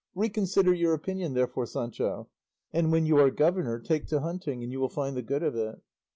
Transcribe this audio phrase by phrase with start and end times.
[0.15, 2.27] Reconsider your opinion therefore, Sancho,
[2.73, 5.55] and when you are governor take to hunting, and you will find the good of
[5.55, 5.79] it."